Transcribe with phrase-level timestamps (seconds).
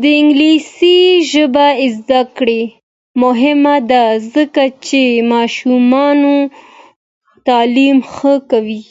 [0.00, 0.98] د انګلیسي
[1.32, 2.60] ژبې زده کړه
[3.22, 6.34] مهمه ده ځکه چې ماشومانو
[7.46, 8.82] تعلیم ښه کوي.